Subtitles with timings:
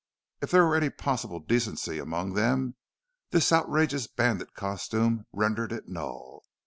[0.41, 2.73] If there were any possible decency among them,
[3.29, 6.41] this outrageous bandit costume rendered it null.